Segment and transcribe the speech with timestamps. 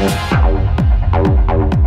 [0.00, 0.04] Oh,
[1.12, 1.77] oh, oh, oh.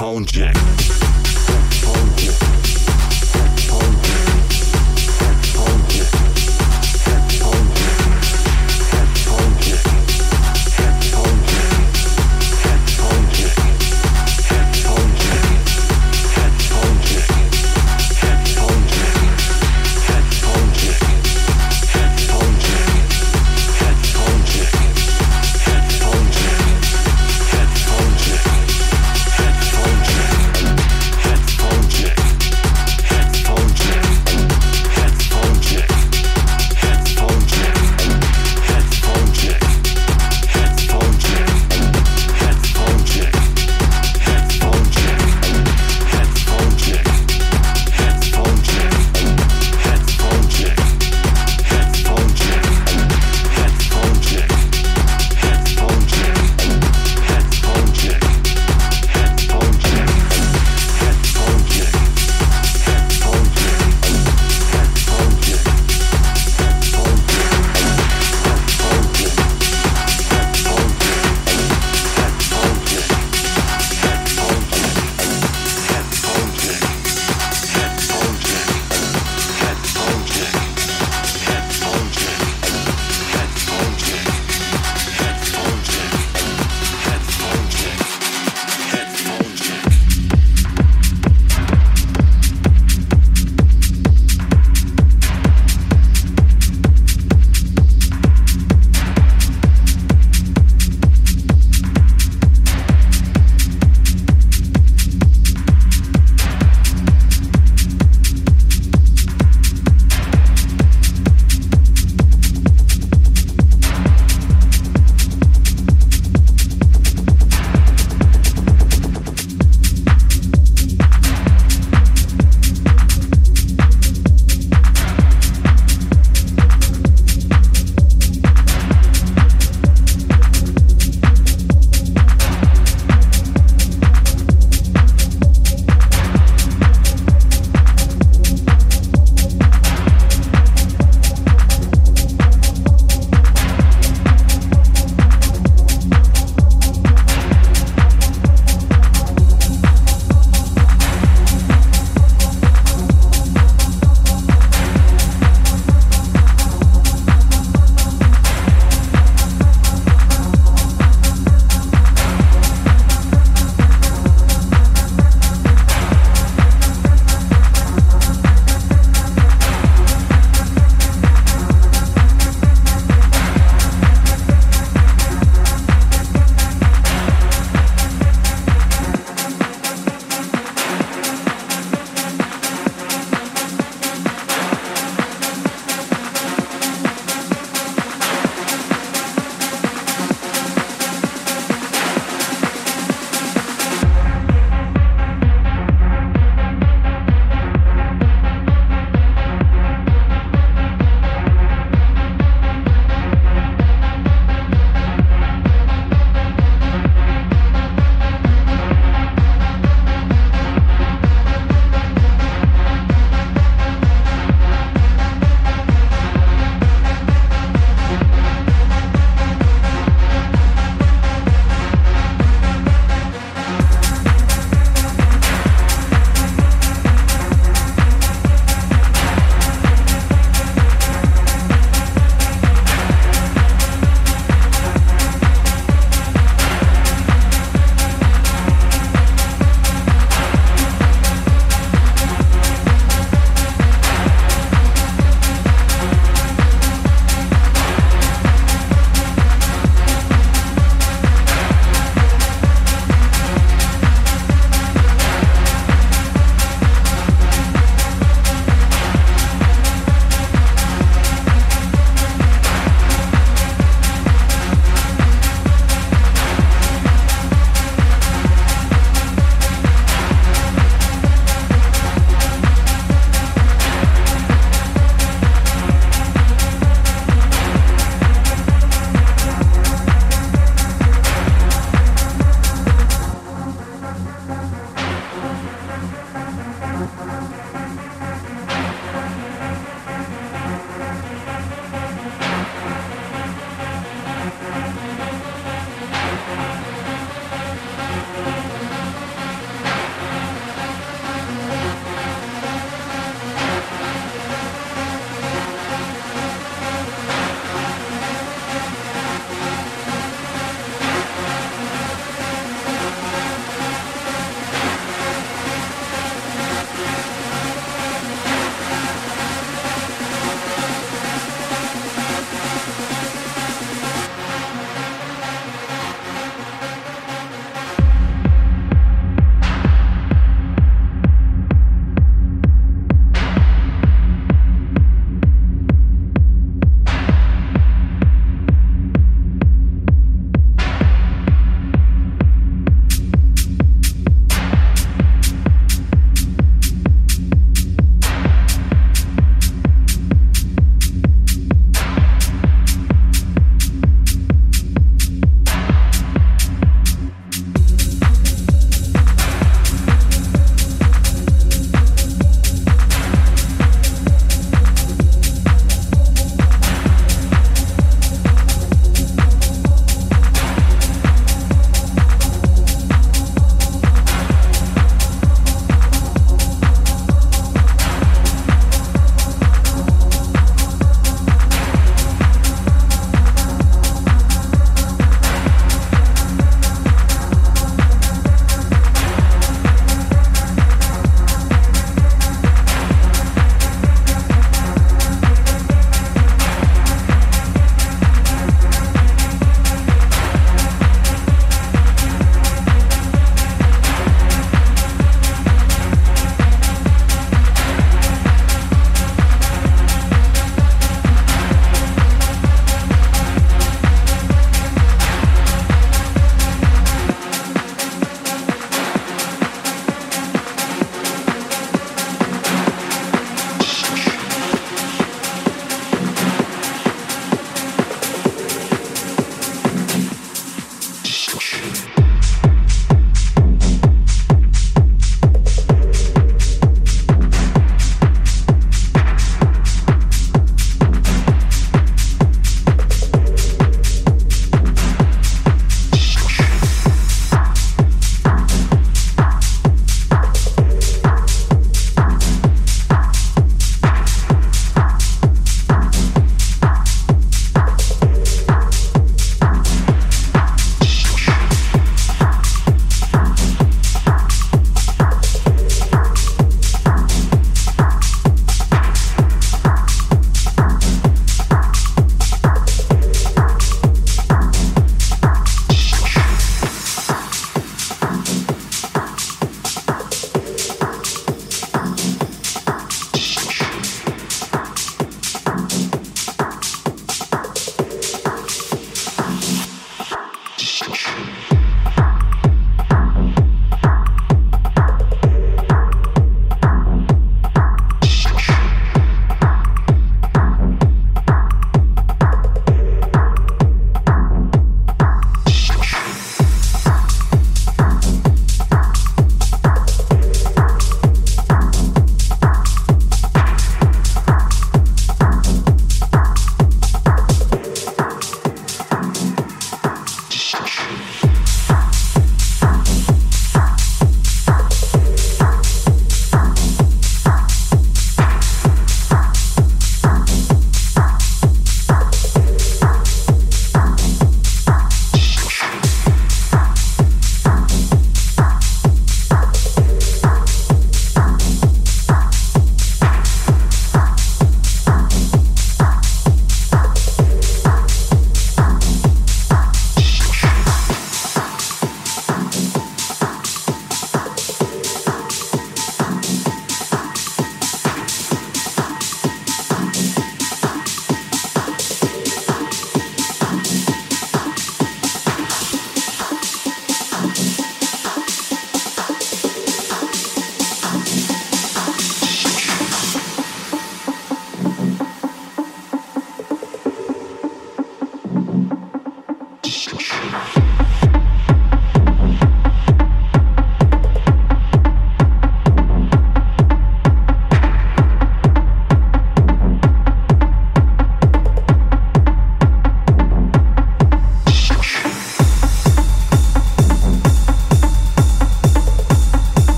[0.00, 0.59] Phone jack.